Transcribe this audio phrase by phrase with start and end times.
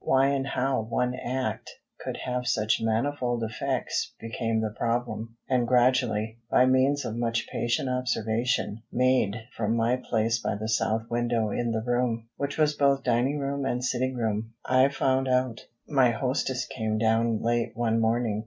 [0.03, 1.69] Why and how one act
[2.03, 7.87] could have such manifold effects became the problem, and gradually, by means of much patient
[7.87, 13.03] observation made from my place by the south window in the room, which was both
[13.03, 15.67] dining room and sitting room, I found out.
[15.87, 18.39] My hostess came down late one morning.